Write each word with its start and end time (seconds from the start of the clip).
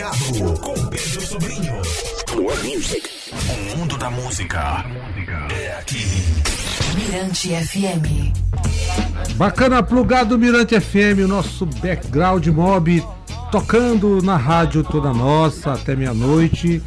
Plugado 0.00 0.60
com 0.60 0.86
Pedro 0.86 1.20
Sobrinho. 1.20 1.74
Plug 2.26 2.74
Music. 2.74 3.10
O 3.34 3.76
mundo 3.76 3.98
da 3.98 4.08
música 4.08 4.86
é 5.54 5.78
aqui. 5.78 6.06
Mirante 6.94 7.50
FM. 7.50 8.32
Bacana, 9.36 9.82
plugado 9.82 10.38
Mirante 10.38 10.80
FM, 10.80 11.24
o 11.24 11.28
nosso 11.28 11.66
background 11.66 12.46
mob 12.46 13.04
tocando 13.52 14.22
na 14.22 14.38
rádio 14.38 14.82
toda 14.82 15.12
nossa 15.12 15.74
até 15.74 15.94
meia-noite. 15.94 16.82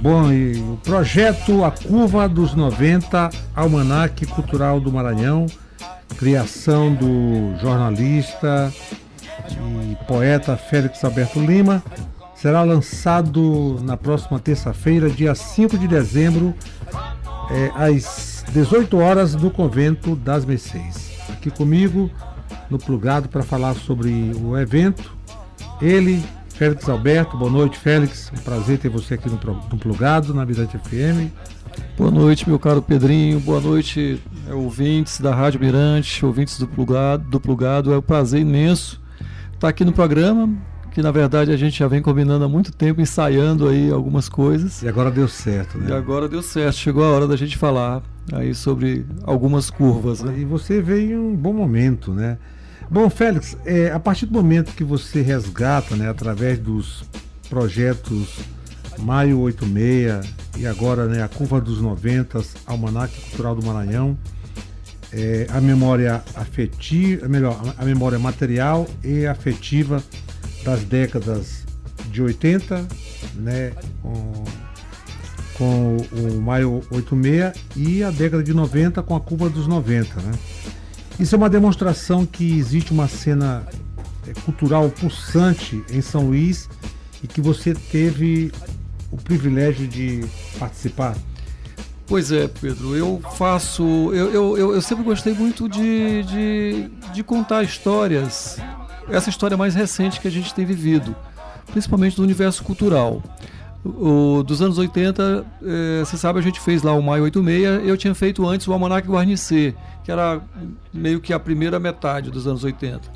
Bom, 0.00 0.32
e 0.32 0.52
o 0.52 0.78
projeto 0.84 1.64
A 1.64 1.72
Curva 1.72 2.28
dos 2.28 2.54
90, 2.54 3.28
Almanac 3.56 4.24
Cultural 4.26 4.78
do 4.78 4.92
Maranhão, 4.92 5.46
criação 6.16 6.94
do 6.94 7.58
jornalista 7.60 8.72
e 9.50 9.96
poeta 10.06 10.56
Félix 10.56 11.02
Alberto 11.02 11.40
Lima, 11.40 11.82
será 12.42 12.64
lançado 12.64 13.78
na 13.84 13.96
próxima 13.96 14.36
terça-feira, 14.40 15.08
dia 15.08 15.32
5 15.32 15.78
de 15.78 15.86
dezembro, 15.86 16.52
é, 17.48 17.70
às 17.72 18.44
18 18.52 18.98
horas, 18.98 19.36
no 19.36 19.48
Convento 19.48 20.16
das 20.16 20.44
Mercês. 20.44 21.12
Aqui 21.28 21.52
comigo, 21.52 22.10
no 22.68 22.78
Plugado, 22.78 23.28
para 23.28 23.44
falar 23.44 23.74
sobre 23.74 24.32
o 24.42 24.58
evento, 24.58 25.16
ele, 25.80 26.20
Félix 26.48 26.88
Alberto. 26.88 27.36
Boa 27.36 27.48
noite, 27.50 27.78
Félix. 27.78 28.32
Um 28.36 28.42
prazer 28.42 28.76
ter 28.76 28.88
você 28.88 29.14
aqui 29.14 29.28
no, 29.28 29.38
no 29.70 29.78
Plugado, 29.78 30.34
na 30.34 30.44
Mirante 30.44 30.76
FM. 30.76 31.30
Boa 31.96 32.10
noite, 32.10 32.48
meu 32.48 32.58
caro 32.58 32.82
Pedrinho. 32.82 33.38
Boa 33.38 33.60
noite, 33.60 34.20
é, 34.48 34.52
ouvintes 34.52 35.20
da 35.20 35.32
Rádio 35.32 35.60
Mirante, 35.60 36.26
ouvintes 36.26 36.58
do 36.58 36.66
Plugado. 36.66 37.22
Do 37.22 37.38
Plugado. 37.38 37.92
É 37.92 37.98
um 37.98 38.02
prazer 38.02 38.40
imenso 38.40 39.00
estar 39.54 39.68
aqui 39.68 39.84
no 39.84 39.92
programa, 39.92 40.52
que 40.92 41.02
na 41.02 41.10
verdade 41.10 41.50
a 41.50 41.56
gente 41.56 41.78
já 41.78 41.88
vem 41.88 42.02
combinando 42.02 42.44
há 42.44 42.48
muito 42.48 42.70
tempo, 42.72 43.00
ensaiando 43.00 43.68
aí 43.68 43.90
algumas 43.90 44.28
coisas. 44.28 44.82
E 44.82 44.88
agora 44.88 45.10
deu 45.10 45.26
certo, 45.26 45.78
né? 45.78 45.90
E 45.90 45.92
agora 45.92 46.28
deu 46.28 46.42
certo. 46.42 46.76
Chegou 46.76 47.04
a 47.04 47.08
hora 47.08 47.26
da 47.26 47.36
gente 47.36 47.56
falar 47.56 48.02
aí 48.32 48.54
sobre 48.54 49.06
algumas 49.24 49.70
curvas. 49.70 50.22
Né? 50.22 50.40
E 50.40 50.44
você 50.44 50.80
veio 50.80 51.12
em 51.12 51.16
um 51.16 51.34
bom 51.34 51.52
momento, 51.52 52.12
né? 52.12 52.38
Bom, 52.90 53.08
Félix, 53.08 53.56
é, 53.64 53.90
a 53.90 53.98
partir 53.98 54.26
do 54.26 54.32
momento 54.32 54.74
que 54.74 54.84
você 54.84 55.22
resgata, 55.22 55.96
né, 55.96 56.10
através 56.10 56.58
dos 56.58 57.04
projetos 57.48 58.40
Maio 58.98 59.40
86 59.40 60.34
e 60.58 60.66
agora 60.66 61.06
né, 61.06 61.22
a 61.22 61.28
Curva 61.28 61.58
dos 61.58 61.80
90, 61.80 62.42
Almanac 62.66 63.18
Cultural 63.18 63.54
do 63.54 63.64
Maranhão, 63.66 64.18
é, 65.10 65.46
a 65.50 65.60
memória 65.60 66.22
afetiva, 66.34 67.26
melhor, 67.28 67.58
a 67.78 67.84
memória 67.84 68.18
material 68.18 68.86
e 69.02 69.26
afetiva 69.26 70.02
das 70.64 70.84
décadas 70.84 71.64
de 72.10 72.22
80, 72.22 72.86
né, 73.36 73.72
com, 74.02 74.44
com 75.56 75.96
o 76.12 76.40
Maio 76.40 76.82
86 76.90 77.52
e 77.76 78.02
a 78.02 78.10
década 78.10 78.42
de 78.42 78.52
90 78.52 79.02
com 79.02 79.16
a 79.16 79.20
Curva 79.20 79.48
dos 79.48 79.66
90, 79.66 80.20
né? 80.20 80.32
Isso 81.18 81.34
é 81.34 81.38
uma 81.38 81.50
demonstração 81.50 82.24
que 82.24 82.58
existe 82.58 82.90
uma 82.90 83.06
cena 83.06 83.66
é, 84.26 84.32
cultural 84.40 84.88
pulsante 84.90 85.84
em 85.90 86.00
São 86.00 86.26
Luís 86.26 86.68
e 87.22 87.26
que 87.26 87.40
você 87.40 87.74
teve 87.74 88.50
o 89.10 89.16
privilégio 89.16 89.86
de 89.86 90.24
participar. 90.58 91.16
Pois 92.06 92.32
é, 92.32 92.48
Pedro, 92.48 92.96
eu 92.96 93.22
faço. 93.36 93.82
Eu, 94.12 94.30
eu, 94.32 94.74
eu, 94.74 94.82
sempre 94.82 95.04
gostei 95.04 95.32
muito 95.32 95.68
de, 95.68 96.22
de, 96.24 96.90
de, 97.14 97.22
contar 97.22 97.62
histórias, 97.62 98.58
essa 99.08 99.30
história 99.30 99.56
mais 99.56 99.74
recente 99.74 100.20
que 100.20 100.28
a 100.28 100.30
gente 100.30 100.54
tem 100.54 100.64
vivido, 100.64 101.14
principalmente 101.70 102.16
do 102.16 102.22
universo 102.22 102.62
cultural. 102.64 103.22
O, 103.84 104.44
dos 104.44 104.62
anos 104.62 104.78
80, 104.78 105.44
eh, 105.62 106.02
você 106.04 106.16
sabe, 106.16 106.38
a 106.38 106.42
gente 106.42 106.60
fez 106.60 106.84
lá 106.84 106.92
o 106.92 107.02
Maio 107.02 107.24
86, 107.24 107.88
eu 107.88 107.96
tinha 107.96 108.14
feito 108.14 108.46
antes 108.46 108.68
o 108.68 108.72
Almanac 108.72 109.08
Guarnicê, 109.08 109.74
que 110.04 110.12
era 110.12 110.40
meio 110.94 111.20
que 111.20 111.32
a 111.32 111.38
primeira 111.38 111.80
metade 111.80 112.30
dos 112.30 112.46
anos 112.46 112.62
80. 112.62 113.10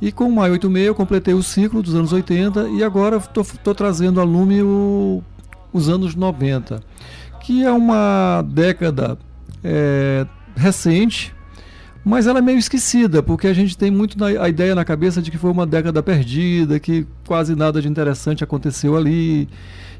E 0.00 0.12
com 0.12 0.28
o 0.28 0.32
Maio 0.32 0.52
86 0.52 0.86
eu 0.86 0.94
completei 0.94 1.34
o 1.34 1.42
ciclo 1.42 1.82
dos 1.82 1.96
anos 1.96 2.12
80 2.12 2.68
e 2.68 2.84
agora 2.84 3.16
estou 3.16 3.74
trazendo 3.74 4.20
a 4.20 4.24
lume 4.24 4.62
o, 4.62 5.20
os 5.72 5.88
anos 5.88 6.14
90, 6.14 6.80
que 7.40 7.64
é 7.64 7.72
uma 7.72 8.44
década 8.46 9.18
é, 9.64 10.24
recente, 10.54 11.34
mas 12.08 12.26
ela 12.26 12.38
é 12.38 12.42
meio 12.42 12.58
esquecida, 12.58 13.22
porque 13.22 13.46
a 13.46 13.52
gente 13.52 13.76
tem 13.76 13.90
muito 13.90 14.16
a 14.24 14.48
ideia 14.48 14.74
na 14.74 14.82
cabeça 14.82 15.20
de 15.20 15.30
que 15.30 15.36
foi 15.36 15.50
uma 15.50 15.66
década 15.66 16.02
perdida, 16.02 16.80
que 16.80 17.06
quase 17.26 17.54
nada 17.54 17.82
de 17.82 17.86
interessante 17.86 18.42
aconteceu 18.42 18.96
ali 18.96 19.46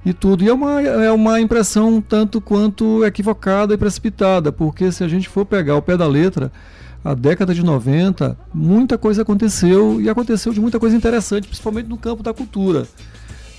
e 0.06 0.14
tudo. 0.14 0.42
E 0.42 0.48
é 0.48 0.52
uma, 0.54 0.80
é 0.80 1.12
uma 1.12 1.38
impressão 1.38 2.00
tanto 2.00 2.40
quanto 2.40 3.04
equivocada 3.04 3.74
e 3.74 3.76
precipitada, 3.76 4.50
porque 4.50 4.90
se 4.90 5.04
a 5.04 5.08
gente 5.08 5.28
for 5.28 5.44
pegar 5.44 5.76
o 5.76 5.82
pé 5.82 5.98
da 5.98 6.06
letra, 6.06 6.50
a 7.04 7.12
década 7.12 7.52
de 7.52 7.62
90, 7.62 8.38
muita 8.54 8.96
coisa 8.96 9.20
aconteceu 9.20 10.00
e 10.00 10.08
aconteceu 10.08 10.54
de 10.54 10.62
muita 10.62 10.80
coisa 10.80 10.96
interessante, 10.96 11.46
principalmente 11.46 11.90
no 11.90 11.98
campo 11.98 12.22
da 12.22 12.32
cultura. 12.32 12.86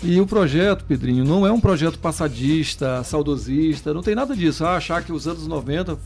E 0.02 0.20
o 0.20 0.26
projeto, 0.26 0.86
Pedrinho, 0.86 1.26
não 1.26 1.46
é 1.46 1.52
um 1.52 1.60
projeto 1.60 2.00
passadista, 2.00 3.04
saudosista, 3.04 3.94
não 3.94 4.02
tem 4.02 4.16
nada 4.16 4.34
disso. 4.34 4.66
Ah, 4.66 4.78
achar 4.78 5.04
que 5.04 5.12
os 5.12 5.28
anos 5.28 5.46
90 5.46 5.98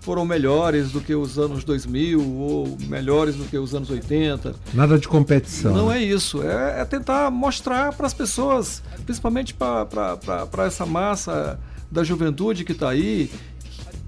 foram 0.00 0.24
melhores 0.24 0.90
do 0.90 1.00
que 1.00 1.14
os 1.14 1.38
anos 1.38 1.62
2000 1.62 2.20
ou 2.20 2.78
melhores 2.88 3.36
do 3.36 3.44
que 3.44 3.56
os 3.56 3.74
anos 3.74 3.90
80. 3.90 4.54
Nada 4.72 4.98
de 4.98 5.06
competição. 5.06 5.74
Não 5.74 5.92
é 5.92 6.02
isso. 6.02 6.42
É, 6.42 6.80
é 6.80 6.84
tentar 6.84 7.30
mostrar 7.30 7.92
para 7.92 8.06
as 8.06 8.14
pessoas, 8.14 8.82
principalmente 9.04 9.54
para 9.54 10.66
essa 10.66 10.86
massa 10.86 11.58
da 11.90 12.02
juventude 12.02 12.64
que 12.64 12.72
está 12.72 12.88
aí, 12.88 13.30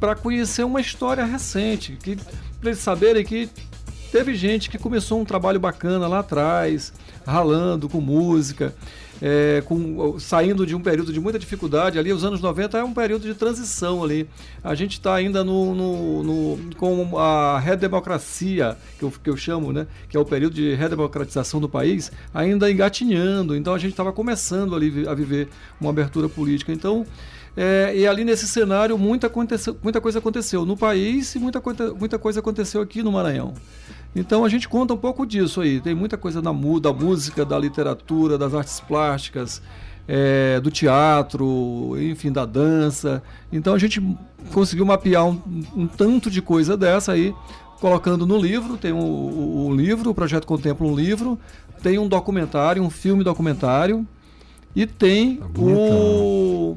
para 0.00 0.14
conhecer 0.14 0.64
uma 0.64 0.80
história 0.80 1.24
recente, 1.24 1.98
que 2.02 2.16
para 2.60 2.70
eles 2.70 2.78
saberem 2.78 3.24
que 3.24 3.48
teve 4.10 4.34
gente 4.34 4.70
que 4.70 4.78
começou 4.78 5.20
um 5.20 5.24
trabalho 5.24 5.60
bacana 5.60 6.06
lá 6.08 6.20
atrás, 6.20 6.92
ralando 7.26 7.88
com 7.88 8.00
música 8.00 8.74
é, 9.24 9.62
com, 9.64 10.18
saindo 10.18 10.66
de 10.66 10.74
um 10.74 10.80
período 10.80 11.12
de 11.12 11.20
muita 11.20 11.38
dificuldade 11.38 11.96
ali, 11.96 12.12
os 12.12 12.24
anos 12.24 12.40
90 12.40 12.76
é 12.76 12.82
um 12.82 12.92
período 12.92 13.22
de 13.22 13.34
transição 13.34 14.02
ali. 14.02 14.28
A 14.64 14.74
gente 14.74 14.94
está 14.94 15.14
ainda 15.14 15.44
no, 15.44 15.72
no, 15.72 16.22
no, 16.24 16.74
com 16.74 17.16
a 17.16 17.56
redemocracia, 17.60 18.76
que 18.98 19.04
eu, 19.04 19.12
que 19.22 19.30
eu 19.30 19.36
chamo, 19.36 19.72
né, 19.72 19.86
que 20.08 20.16
é 20.16 20.20
o 20.20 20.24
período 20.24 20.54
de 20.54 20.74
redemocratização 20.74 21.60
do 21.60 21.68
país, 21.68 22.10
ainda 22.34 22.68
engatinhando. 22.68 23.54
Então 23.54 23.72
a 23.72 23.78
gente 23.78 23.92
estava 23.92 24.12
começando 24.12 24.74
ali 24.74 25.06
a 25.06 25.14
viver 25.14 25.48
uma 25.80 25.90
abertura 25.90 26.28
política. 26.28 26.72
Então, 26.72 27.06
é, 27.56 27.92
e 27.94 28.06
ali 28.06 28.24
nesse 28.24 28.48
cenário 28.48 28.98
muita, 28.98 29.28
aconteceu, 29.28 29.76
muita 29.80 30.00
coisa 30.00 30.18
aconteceu 30.18 30.66
no 30.66 30.76
país 30.76 31.32
e 31.36 31.38
muita, 31.38 31.62
muita 31.96 32.18
coisa 32.18 32.40
aconteceu 32.40 32.80
aqui 32.80 33.04
no 33.04 33.12
Maranhão. 33.12 33.54
Então 34.14 34.44
a 34.44 34.48
gente 34.48 34.68
conta 34.68 34.92
um 34.92 34.96
pouco 34.96 35.26
disso 35.26 35.60
aí. 35.60 35.80
Tem 35.80 35.94
muita 35.94 36.16
coisa 36.16 36.42
na, 36.42 36.52
da 36.80 36.92
música, 36.92 37.44
da 37.44 37.58
literatura, 37.58 38.36
das 38.36 38.54
artes 38.54 38.78
plásticas, 38.80 39.62
é, 40.06 40.60
do 40.60 40.70
teatro, 40.70 41.96
enfim, 41.98 42.30
da 42.30 42.44
dança. 42.44 43.22
Então 43.50 43.74
a 43.74 43.78
gente 43.78 44.02
conseguiu 44.52 44.84
mapear 44.84 45.26
um, 45.26 45.40
um 45.74 45.86
tanto 45.86 46.30
de 46.30 46.42
coisa 46.42 46.76
dessa 46.76 47.12
aí, 47.12 47.34
colocando 47.80 48.26
no 48.26 48.38
livro. 48.38 48.76
Tem 48.76 48.92
o, 48.92 49.74
livro, 49.74 50.10
o 50.10 50.14
projeto 50.14 50.46
contempla 50.46 50.86
um 50.86 50.94
livro, 50.94 51.38
tem 51.82 51.98
um 51.98 52.06
documentário, 52.06 52.82
um 52.82 52.90
filme 52.90 53.24
documentário, 53.24 54.06
e 54.76 54.86
tem 54.86 55.36
tá 55.36 55.46
o. 55.58 56.76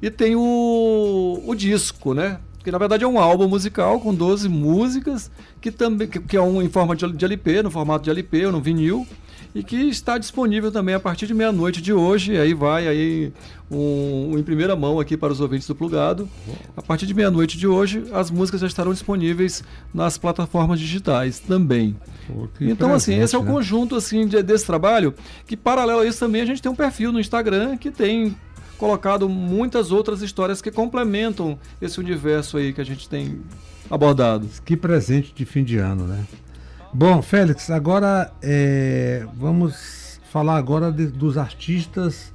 E 0.00 0.10
tem 0.10 0.34
o, 0.34 1.40
o 1.46 1.54
disco, 1.54 2.12
né? 2.12 2.40
Que 2.62 2.70
na 2.70 2.78
verdade 2.78 3.04
é 3.04 3.06
um 3.06 3.18
álbum 3.18 3.48
musical 3.48 4.00
com 4.00 4.14
12 4.14 4.48
músicas, 4.48 5.30
que 5.60 5.70
também 5.70 6.08
que, 6.08 6.20
que 6.20 6.36
é 6.36 6.42
um 6.42 6.62
em 6.62 6.68
forma 6.68 6.94
de, 6.94 7.10
de, 7.12 7.24
LP, 7.24 7.62
no 7.62 7.70
formato 7.70 8.04
de 8.04 8.10
LP 8.10 8.46
ou 8.46 8.52
no 8.52 8.60
vinil, 8.60 9.06
e 9.54 9.62
que 9.62 9.76
está 9.76 10.16
disponível 10.16 10.72
também 10.72 10.94
a 10.94 11.00
partir 11.00 11.26
de 11.26 11.34
meia-noite 11.34 11.82
de 11.82 11.92
hoje. 11.92 12.38
Aí 12.38 12.54
vai 12.54 12.88
aí 12.88 13.32
um, 13.70 14.30
um, 14.32 14.38
em 14.38 14.42
primeira 14.42 14.74
mão 14.74 14.98
aqui 14.98 15.16
para 15.16 15.32
os 15.32 15.40
ouvintes 15.40 15.66
do 15.66 15.74
Plugado. 15.74 16.28
A 16.76 16.80
partir 16.80 17.06
de 17.06 17.12
meia-noite 17.12 17.58
de 17.58 17.66
hoje, 17.66 18.04
as 18.12 18.30
músicas 18.30 18.60
já 18.60 18.66
estarão 18.66 18.92
disponíveis 18.92 19.62
nas 19.92 20.16
plataformas 20.16 20.80
digitais 20.80 21.38
também. 21.38 21.96
Pô, 22.26 22.48
então, 22.60 22.94
assim, 22.94 23.18
esse 23.20 23.34
é 23.34 23.38
o 23.38 23.42
né? 23.42 23.50
conjunto 23.50 23.96
assim 23.96 24.26
de, 24.26 24.42
desse 24.42 24.64
trabalho, 24.64 25.14
que 25.46 25.56
paralelo 25.56 26.00
a 26.00 26.06
isso 26.06 26.20
também 26.20 26.40
a 26.40 26.46
gente 26.46 26.62
tem 26.62 26.70
um 26.70 26.76
perfil 26.76 27.12
no 27.12 27.20
Instagram 27.20 27.76
que 27.76 27.90
tem 27.90 28.34
colocado 28.82 29.28
muitas 29.28 29.92
outras 29.92 30.22
histórias 30.22 30.60
que 30.60 30.68
complementam 30.68 31.56
esse 31.80 32.00
universo 32.00 32.56
aí 32.56 32.72
que 32.72 32.80
a 32.80 32.84
gente 32.84 33.08
tem 33.08 33.40
abordado. 33.88 34.48
Que 34.64 34.76
presente 34.76 35.32
de 35.32 35.44
fim 35.44 35.62
de 35.62 35.78
ano, 35.78 36.04
né? 36.04 36.26
Bom, 36.92 37.22
Félix, 37.22 37.70
agora 37.70 38.32
é, 38.42 39.24
vamos 39.36 40.20
falar 40.32 40.56
agora 40.56 40.90
de, 40.90 41.06
dos 41.06 41.38
artistas 41.38 42.34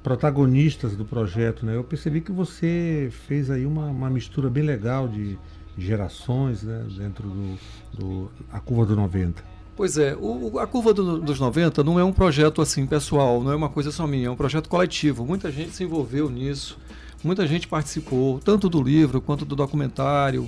protagonistas 0.00 0.94
do 0.94 1.04
projeto, 1.04 1.66
né? 1.66 1.74
Eu 1.74 1.82
percebi 1.82 2.20
que 2.20 2.30
você 2.30 3.10
fez 3.26 3.50
aí 3.50 3.66
uma, 3.66 3.86
uma 3.86 4.08
mistura 4.08 4.48
bem 4.48 4.62
legal 4.62 5.08
de 5.08 5.36
gerações, 5.76 6.62
né? 6.62 6.86
Dentro 6.96 7.28
do, 7.28 7.58
do 7.98 8.30
a 8.52 8.60
curva 8.60 8.86
do 8.86 8.94
90. 8.94 9.42
Pois 9.80 9.96
é, 9.96 10.14
o, 10.20 10.58
a 10.58 10.66
Curva 10.66 10.92
do, 10.92 11.18
dos 11.18 11.40
90 11.40 11.82
não 11.82 11.98
é 11.98 12.04
um 12.04 12.12
projeto 12.12 12.60
assim 12.60 12.84
pessoal, 12.84 13.42
não 13.42 13.50
é 13.50 13.56
uma 13.56 13.70
coisa 13.70 13.90
só 13.90 14.06
minha, 14.06 14.26
é 14.26 14.30
um 14.30 14.36
projeto 14.36 14.68
coletivo. 14.68 15.24
Muita 15.24 15.50
gente 15.50 15.74
se 15.74 15.82
envolveu 15.82 16.28
nisso, 16.28 16.76
muita 17.24 17.46
gente 17.46 17.66
participou, 17.66 18.38
tanto 18.40 18.68
do 18.68 18.82
livro 18.82 19.22
quanto 19.22 19.46
do 19.46 19.56
documentário 19.56 20.46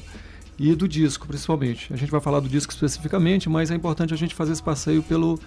e 0.58 0.74
do 0.74 0.86
disco, 0.86 1.26
principalmente. 1.26 1.90
A 1.94 1.96
gente 1.96 2.12
vai 2.12 2.20
falar 2.20 2.40
do 2.40 2.48
disco 2.50 2.74
especificamente, 2.74 3.48
mas 3.48 3.70
é 3.70 3.74
importante 3.74 4.12
a 4.12 4.18
gente 4.18 4.34
fazer 4.34 4.52
esse 4.52 4.62
passeio 4.62 5.02
pelo, 5.02 5.40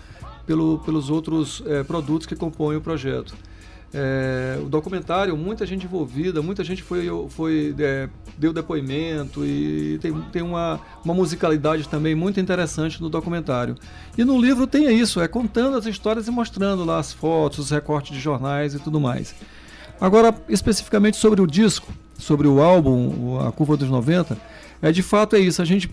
pelo, 0.48 0.80
pelos 0.80 1.12
outros 1.12 1.62
é, 1.68 1.84
produtos 1.84 2.26
que 2.26 2.36
compõem 2.36 2.78
o 2.78 2.81
projeto. 2.81 3.36
É, 3.94 4.60
o 4.62 4.66
documentário, 4.66 5.38
muita 5.38 5.66
gente 5.66 5.86
envolvida, 5.86 6.42
muita 6.42 6.64
gente 6.64 6.84
foi, 6.84 7.08
foi 7.30 7.74
é, 7.80 8.10
deu 8.38 8.52
depoimento 8.52 9.46
e 9.46 9.98
tem, 10.02 10.14
tem 10.34 10.42
uma, 10.42 10.80
uma 11.04 11.14
musicalidade 11.14 11.88
também 11.88 12.14
muito 12.14 12.40
interessante 12.40 13.02
no 13.02 13.10
documentário. 13.10 13.76
E 14.18 14.24
no 14.24 14.40
livro 14.40 14.68
tem 14.68 14.94
isso, 14.98 15.22
é 15.22 15.28
contando 15.28 15.78
as 15.78 15.86
histórias 15.86 16.28
e 16.28 16.32
mostrando 16.32 16.84
lá 16.84 17.00
as 17.00 17.14
fotos, 17.14 17.60
os 17.60 17.72
recortes 17.72 18.14
de 18.14 18.20
jornais 18.20 18.74
e 18.74 18.80
tudo 18.80 19.00
mais. 19.00 19.34
Agora, 20.00 20.36
especificamente 20.50 21.16
sobre 21.16 21.42
o 21.42 21.48
disco, 21.48 21.94
sobre 22.18 22.48
o 22.48 22.62
álbum, 22.62 23.40
A 23.40 23.52
Curva 23.52 23.78
dos 23.78 23.90
90, 23.90 24.38
é 24.81 24.92
de 24.92 25.02
fato 25.02 25.36
é 25.36 25.40
isso, 25.40 25.62
a 25.62 25.66
gente 25.66 25.90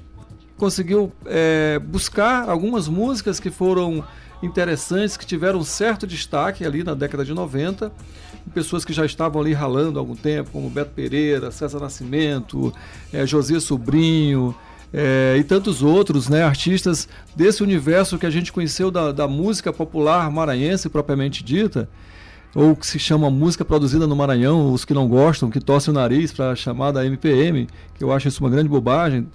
conseguiu 0.57 1.13
é, 1.27 1.79
buscar 1.79 2.49
algumas 2.49 2.89
músicas 2.89 3.41
que 3.41 3.51
foram 3.51 4.05
interessantes 4.43 5.17
que 5.17 5.25
tiveram 5.25 5.63
certo 5.63 6.07
destaque 6.07 6.65
ali 6.65 6.83
na 6.83 6.95
década 6.95 7.25
de 7.25 7.33
90. 7.33 7.93
Pessoas 8.53 8.85
que 8.85 8.93
já 8.93 9.07
estavam 9.07 9.41
ali 9.41 9.53
ralando 9.53 9.99
há 9.99 10.03
algum 10.03 10.17
tempo, 10.17 10.51
como 10.51 10.69
Beto 10.69 10.91
Pereira, 10.95 11.51
César 11.51 11.79
Nascimento, 11.79 12.73
é, 13.13 13.25
José 13.25 13.61
Sobrinho 13.61 14.55
é, 14.93 15.37
e 15.39 15.45
tantos 15.45 15.83
outros, 15.83 16.29
né, 16.29 16.43
artistas 16.43 17.09
desse 17.35 17.63
universo 17.63 18.19
que 18.19 18.27
a 18.27 18.31
gente 18.31 18.53
conheceu 18.53 18.91
da, 18.91 19.13
da 19.13 19.29
música 19.29 19.73
popular 19.73 20.31
maranhense 20.31 20.89
propriamente 20.89 21.43
dita 21.43 21.89
ou 22.55 22.77
que 22.77 22.87
se 22.87 22.99
chama 22.99 23.31
música 23.31 23.65
produzida 23.65 24.07
no 24.07 24.15
Maranhão, 24.15 24.73
os 24.73 24.85
que 24.85 24.93
não 24.93 25.09
gostam, 25.09 25.51
que 25.51 25.59
torcem 25.59 25.91
o 25.91 25.95
nariz 25.95 26.33
para 26.33 26.55
chamar 26.55 26.93
da 26.93 27.05
MPM, 27.05 27.67
que 27.95 28.05
eu 28.05 28.13
acho 28.13 28.29
isso 28.29 28.45
uma 28.45 28.51
grande 28.51 28.69
bobagem 28.69 29.27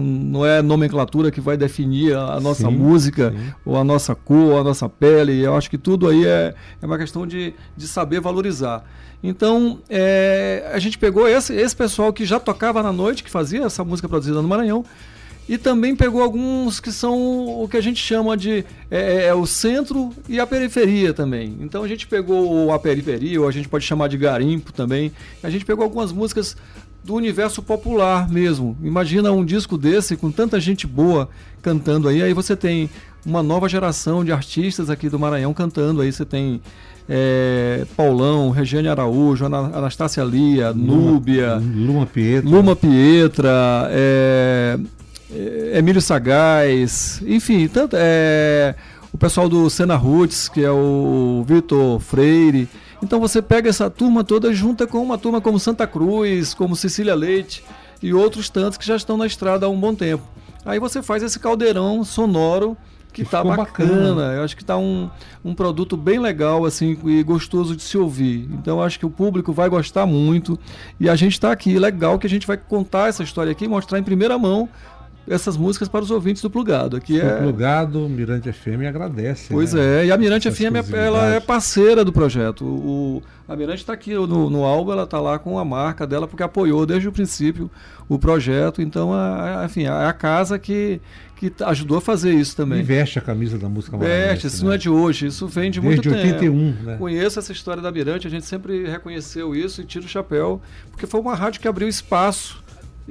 não, 0.00 0.46
é 0.46 0.58
a 0.58 0.62
nomenclatura 0.62 1.30
que 1.30 1.40
vai 1.40 1.56
definir 1.56 2.14
a, 2.14 2.34
a 2.34 2.40
nossa 2.40 2.68
sim, 2.68 2.74
música, 2.74 3.30
sim. 3.30 3.52
ou 3.64 3.76
a 3.76 3.84
nossa 3.84 4.14
cor, 4.14 4.52
ou 4.52 4.60
a 4.60 4.64
nossa 4.64 4.88
pele. 4.88 5.40
Eu 5.40 5.56
acho 5.56 5.68
que 5.68 5.78
tudo 5.78 6.08
aí 6.08 6.24
é, 6.24 6.54
é 6.80 6.86
uma 6.86 6.98
questão 6.98 7.26
de, 7.26 7.54
de 7.76 7.86
saber 7.86 8.20
valorizar. 8.20 8.84
Então, 9.22 9.78
é, 9.88 10.68
a 10.72 10.78
gente 10.78 10.98
pegou 10.98 11.28
esse, 11.28 11.54
esse 11.54 11.76
pessoal 11.76 12.12
que 12.12 12.24
já 12.24 12.40
tocava 12.40 12.82
na 12.82 12.92
noite, 12.92 13.22
que 13.22 13.30
fazia 13.30 13.64
essa 13.64 13.84
música 13.84 14.08
produzida 14.08 14.42
no 14.42 14.48
Maranhão, 14.48 14.84
e 15.48 15.58
também 15.58 15.94
pegou 15.94 16.22
alguns 16.22 16.80
que 16.80 16.92
são 16.92 17.62
o 17.62 17.68
que 17.68 17.76
a 17.76 17.80
gente 17.80 18.00
chama 18.00 18.36
de 18.36 18.64
é, 18.90 18.98
é, 19.00 19.24
é, 19.26 19.34
o 19.34 19.44
centro 19.44 20.10
e 20.28 20.38
a 20.38 20.46
periferia 20.46 21.12
também. 21.12 21.56
Então 21.60 21.82
a 21.82 21.88
gente 21.88 22.06
pegou 22.06 22.72
a 22.72 22.78
periferia, 22.78 23.40
ou 23.40 23.48
a 23.48 23.52
gente 23.52 23.68
pode 23.68 23.84
chamar 23.84 24.08
de 24.08 24.16
garimpo 24.16 24.72
também. 24.72 25.12
A 25.42 25.50
gente 25.50 25.64
pegou 25.64 25.82
algumas 25.84 26.12
músicas 26.12 26.56
do 27.04 27.14
universo 27.14 27.62
popular 27.62 28.28
mesmo. 28.28 28.76
Imagina 28.82 29.32
um 29.32 29.44
disco 29.44 29.76
desse 29.76 30.16
com 30.16 30.30
tanta 30.30 30.60
gente 30.60 30.86
boa 30.86 31.28
cantando 31.60 32.08
aí. 32.08 32.22
Aí 32.22 32.32
você 32.32 32.54
tem 32.54 32.88
uma 33.24 33.42
nova 33.42 33.68
geração 33.68 34.24
de 34.24 34.32
artistas 34.32 34.90
aqui 34.90 35.08
do 35.08 35.18
Maranhão 35.18 35.52
cantando. 35.52 36.00
Aí 36.00 36.12
você 36.12 36.24
tem 36.24 36.60
é, 37.08 37.84
Paulão, 37.96 38.50
Regiane 38.50 38.88
Araújo, 38.88 39.44
Anastácia 39.44 40.22
Lia, 40.22 40.70
Luma, 40.70 41.10
Núbia, 41.10 41.54
Luma 41.56 42.06
Pietra, 42.06 42.50
Luma 42.50 42.76
Pietra 42.76 43.88
é, 43.90 44.78
é, 45.34 45.78
Emílio 45.78 46.00
Sagaz, 46.00 47.20
enfim, 47.26 47.66
tanto, 47.66 47.96
é, 47.98 48.74
o 49.12 49.18
pessoal 49.18 49.48
do 49.48 49.68
Sena 49.68 49.96
Roots, 49.96 50.48
que 50.48 50.62
é 50.62 50.70
o 50.70 51.44
Vitor 51.46 51.98
Freire. 52.00 52.68
Então 53.02 53.18
você 53.18 53.42
pega 53.42 53.68
essa 53.68 53.90
turma 53.90 54.22
toda 54.22 54.52
junta 54.54 54.86
com 54.86 55.02
uma 55.02 55.18
turma 55.18 55.40
como 55.40 55.58
Santa 55.58 55.86
Cruz, 55.86 56.54
como 56.54 56.76
Cecília 56.76 57.14
Leite 57.14 57.64
e 58.02 58.14
outros 58.14 58.48
tantos 58.48 58.78
que 58.78 58.86
já 58.86 58.96
estão 58.96 59.16
na 59.16 59.26
estrada 59.26 59.66
há 59.66 59.68
um 59.68 59.78
bom 59.78 59.94
tempo. 59.94 60.22
Aí 60.64 60.78
você 60.78 61.02
faz 61.02 61.22
esse 61.22 61.38
caldeirão 61.40 62.04
sonoro 62.04 62.76
que 63.12 63.22
está 63.22 63.42
bacana. 63.42 63.90
bacana. 63.90 64.22
Eu 64.34 64.44
acho 64.44 64.56
que 64.56 64.62
está 64.62 64.78
um, 64.78 65.10
um 65.44 65.54
produto 65.54 65.96
bem 65.96 66.18
legal 66.18 66.64
assim 66.64 66.96
e 67.04 67.22
gostoso 67.22 67.76
de 67.76 67.82
se 67.82 67.98
ouvir. 67.98 68.48
Então 68.52 68.78
eu 68.78 68.82
acho 68.82 68.98
que 68.98 69.04
o 69.04 69.10
público 69.10 69.52
vai 69.52 69.68
gostar 69.68 70.06
muito 70.06 70.58
e 70.98 71.08
a 71.08 71.16
gente 71.16 71.32
está 71.32 71.50
aqui. 71.50 71.78
Legal 71.78 72.18
que 72.18 72.26
a 72.26 72.30
gente 72.30 72.46
vai 72.46 72.56
contar 72.56 73.08
essa 73.08 73.22
história 73.22 73.50
aqui, 73.50 73.66
mostrar 73.66 73.98
em 73.98 74.02
primeira 74.02 74.38
mão 74.38 74.68
essas 75.28 75.56
músicas 75.56 75.88
para 75.88 76.02
os 76.02 76.10
ouvintes 76.10 76.42
do 76.42 76.50
Plugado. 76.50 76.96
Aqui 76.96 77.20
é... 77.20 77.34
O 77.34 77.42
Plugado, 77.42 78.08
Mirante 78.08 78.52
FM 78.52 78.86
agradece. 78.88 79.52
Pois 79.52 79.72
né? 79.72 80.02
é, 80.02 80.06
e 80.06 80.12
a 80.12 80.16
Mirante 80.16 80.48
Essa 80.48 80.56
FM 80.56 80.92
ela 80.92 81.34
é 81.34 81.40
parceira 81.40 82.04
do 82.04 82.12
projeto. 82.12 82.64
O, 82.64 83.22
a 83.48 83.54
Mirante 83.54 83.78
está 83.78 83.92
aqui 83.92 84.14
no, 84.14 84.50
no 84.50 84.64
álbum, 84.64 84.92
ela 84.92 85.04
está 85.04 85.20
lá 85.20 85.38
com 85.38 85.58
a 85.58 85.64
marca 85.64 86.06
dela, 86.06 86.26
porque 86.26 86.42
apoiou 86.42 86.84
desde 86.84 87.08
o 87.08 87.12
princípio 87.12 87.70
o 88.08 88.18
projeto. 88.18 88.82
Então, 88.82 89.12
a, 89.12 89.62
a, 89.62 89.64
enfim, 89.64 89.84
é 89.84 89.88
a 89.88 90.12
casa 90.12 90.58
que, 90.58 91.00
que 91.36 91.52
ajudou 91.64 91.98
a 91.98 92.00
fazer 92.00 92.32
isso 92.32 92.56
também. 92.56 92.80
E 92.80 92.82
veste 92.82 93.18
a 93.18 93.22
camisa 93.22 93.58
da 93.58 93.68
música 93.68 93.96
Veste, 93.96 94.46
isso 94.48 94.62
né? 94.62 94.68
não 94.68 94.72
é 94.72 94.78
de 94.78 94.90
hoje, 94.90 95.26
isso 95.26 95.46
vem 95.46 95.70
de 95.70 95.80
Desde 95.80 96.08
muito 96.08 96.18
81, 96.18 96.72
tempo. 96.72 96.84
Né? 96.84 96.96
Conheço 96.96 97.38
essa 97.38 97.52
história 97.52 97.82
da 97.82 97.90
Mirante, 97.92 98.26
a 98.26 98.30
gente 98.30 98.46
sempre 98.46 98.88
reconheceu 98.88 99.54
isso 99.54 99.80
e 99.80 99.84
tira 99.84 100.04
o 100.04 100.08
chapéu, 100.08 100.60
porque 100.90 101.06
foi 101.06 101.20
uma 101.20 101.34
rádio 101.34 101.60
que 101.60 101.68
abriu 101.68 101.88
espaço 101.88 102.61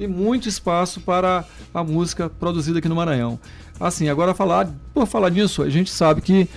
e 0.02 0.08
muito 0.08 0.48
espaço 0.48 1.00
para 1.00 1.44
a 1.72 1.84
música 1.84 2.28
produzida 2.28 2.78
aqui 2.78 2.88
no 2.88 2.96
Maranhão. 2.96 3.38
Assim, 3.78 4.08
agora 4.08 4.34
falar, 4.34 4.68
por 4.92 5.06
falar 5.06 5.30
nisso, 5.30 5.62
a 5.62 5.70
gente 5.70 5.90
sabe 5.90 6.20
que 6.20 6.48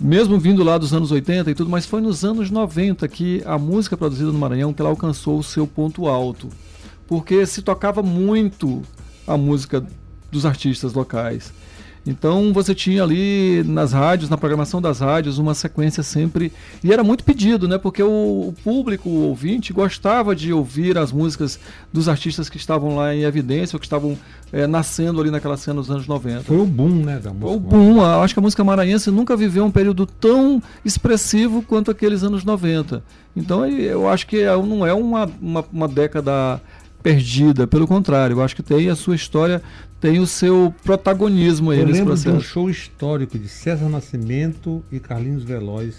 mesmo 0.00 0.38
vindo 0.38 0.62
lá 0.62 0.78
dos 0.78 0.94
anos 0.94 1.10
80 1.10 1.50
e 1.50 1.54
tudo, 1.54 1.70
mas 1.70 1.84
foi 1.84 2.00
nos 2.00 2.24
anos 2.24 2.50
90 2.50 3.06
que 3.08 3.42
a 3.44 3.58
música 3.58 3.96
produzida 3.96 4.30
no 4.30 4.38
Maranhão 4.38 4.72
que 4.72 4.80
ela 4.80 4.90
alcançou 4.90 5.38
o 5.38 5.42
seu 5.42 5.66
ponto 5.66 6.06
alto. 6.06 6.48
Porque 7.06 7.44
se 7.46 7.62
tocava 7.62 8.02
muito 8.02 8.82
a 9.26 9.36
música 9.36 9.84
dos 10.30 10.46
artistas 10.46 10.92
locais. 10.92 11.52
Então 12.08 12.54
você 12.54 12.74
tinha 12.74 13.02
ali 13.02 13.62
nas 13.64 13.92
rádios, 13.92 14.30
na 14.30 14.38
programação 14.38 14.80
das 14.80 15.00
rádios, 15.00 15.36
uma 15.36 15.52
sequência 15.52 16.02
sempre. 16.02 16.50
E 16.82 16.90
era 16.90 17.04
muito 17.04 17.22
pedido, 17.22 17.68
né? 17.68 17.76
Porque 17.76 18.02
o, 18.02 18.54
público, 18.64 19.10
o 19.10 19.28
ouvinte, 19.28 19.74
gostava 19.74 20.34
de 20.34 20.50
ouvir 20.50 20.96
as 20.96 21.12
músicas 21.12 21.60
dos 21.92 22.08
artistas 22.08 22.48
que 22.48 22.56
estavam 22.56 22.96
lá 22.96 23.14
em 23.14 23.24
evidência, 23.24 23.76
ou 23.76 23.80
que 23.80 23.84
estavam 23.84 24.16
é, 24.50 24.66
nascendo 24.66 25.20
ali 25.20 25.30
naquela 25.30 25.58
cena 25.58 25.82
dos 25.82 25.90
anos 25.90 26.06
90. 26.06 26.44
Foi 26.44 26.56
o 26.56 26.64
boom, 26.64 27.04
né? 27.04 27.18
Da 27.18 27.30
música. 27.30 27.46
Foi 27.46 27.56
o 27.56 27.60
boom. 27.60 28.02
Acho 28.02 28.32
que 28.32 28.40
a 28.40 28.42
música 28.42 28.64
maranhense 28.64 29.10
nunca 29.10 29.36
viveu 29.36 29.66
um 29.66 29.70
período 29.70 30.06
tão 30.06 30.62
expressivo 30.82 31.60
quanto 31.60 31.90
aqueles 31.90 32.22
anos 32.22 32.42
90. 32.42 33.04
Então 33.36 33.66
eu 33.66 34.08
acho 34.08 34.26
que 34.26 34.38
é, 34.38 34.56
não 34.56 34.86
é 34.86 34.94
uma, 34.94 35.30
uma, 35.42 35.64
uma 35.70 35.86
década 35.86 36.58
perdida, 37.02 37.66
pelo 37.66 37.86
contrário, 37.86 38.34
eu 38.34 38.42
acho 38.42 38.56
que 38.56 38.62
tem 38.62 38.90
a 38.90 38.96
sua 38.96 39.14
história, 39.14 39.62
tem 40.00 40.18
o 40.18 40.26
seu 40.26 40.74
protagonismo 40.84 41.70
aí 41.70 41.80
eu 41.80 41.86
nesse 41.86 41.98
lembro 41.98 42.14
processo. 42.14 42.36
de 42.36 42.38
um 42.38 42.40
show 42.40 42.70
histórico 42.70 43.38
de 43.38 43.48
César 43.48 43.88
Nascimento 43.88 44.82
e 44.90 45.00
Carlinhos 45.00 45.42
Veloz 45.42 45.96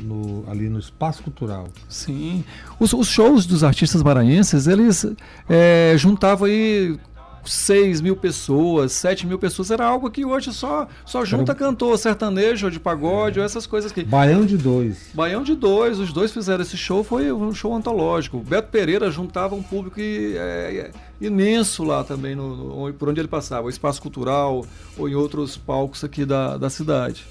no, 0.00 0.44
ali 0.48 0.68
no 0.68 0.78
Espaço 0.78 1.22
Cultural. 1.22 1.68
Sim. 1.88 2.44
Os, 2.80 2.92
os 2.92 3.08
shows 3.08 3.46
dos 3.46 3.62
artistas 3.62 4.02
maranhenses, 4.02 4.66
eles 4.66 5.06
é, 5.48 5.94
juntavam 5.96 6.46
aí 6.48 6.98
6 7.44 8.00
mil 8.00 8.16
pessoas, 8.16 8.92
7 8.92 9.26
mil 9.26 9.38
pessoas, 9.38 9.70
era 9.70 9.84
algo 9.84 10.10
que 10.10 10.24
hoje 10.24 10.52
só, 10.52 10.86
só 11.04 11.24
junta 11.24 11.52
era... 11.52 11.58
cantor 11.58 11.98
sertanejo, 11.98 12.70
de 12.70 12.78
pagode, 12.78 13.40
é. 13.40 13.44
essas 13.44 13.66
coisas 13.66 13.92
que. 13.92 14.04
Baião 14.04 14.44
de 14.44 14.56
dois. 14.56 15.10
Baião 15.14 15.42
de 15.42 15.54
dois, 15.54 15.98
os 15.98 16.12
dois 16.12 16.32
fizeram 16.32 16.62
esse 16.62 16.76
show, 16.76 17.02
foi 17.02 17.32
um 17.32 17.54
show 17.54 17.74
antológico. 17.74 18.38
O 18.38 18.40
Beto 18.40 18.68
Pereira 18.68 19.10
juntava 19.10 19.54
um 19.54 19.62
público 19.62 20.00
é, 20.00 20.02
é, 20.02 20.90
imenso 21.20 21.84
lá 21.84 22.04
também, 22.04 22.34
no, 22.34 22.86
no, 22.86 22.94
por 22.94 23.08
onde 23.08 23.20
ele 23.20 23.28
passava, 23.28 23.66
o 23.66 23.70
espaço 23.70 24.00
cultural 24.00 24.64
ou 24.96 25.08
em 25.08 25.14
outros 25.14 25.56
palcos 25.56 26.04
aqui 26.04 26.24
da, 26.24 26.56
da 26.56 26.70
cidade. 26.70 27.24